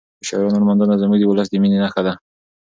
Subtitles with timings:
[0.19, 2.13] د شاعرانو لمانځنه زموږ د ولس د مینې نښه ده.